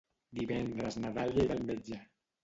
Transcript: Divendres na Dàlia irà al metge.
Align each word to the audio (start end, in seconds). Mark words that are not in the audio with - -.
Divendres 0.37 0.95
na 1.03 1.11
Dàlia 1.17 1.43
irà 1.49 1.57
al 1.59 1.67
metge. 1.67 1.99